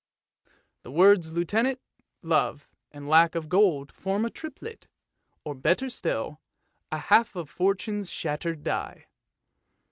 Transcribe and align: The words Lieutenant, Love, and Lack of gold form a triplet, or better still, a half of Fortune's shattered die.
The 0.81 0.89
words 0.89 1.31
Lieutenant, 1.33 1.79
Love, 2.23 2.67
and 2.91 3.07
Lack 3.07 3.35
of 3.35 3.47
gold 3.47 3.91
form 3.91 4.25
a 4.25 4.31
triplet, 4.31 4.87
or 5.45 5.53
better 5.53 5.91
still, 5.91 6.41
a 6.91 6.97
half 6.97 7.35
of 7.35 7.51
Fortune's 7.51 8.09
shattered 8.09 8.63
die. 8.63 9.05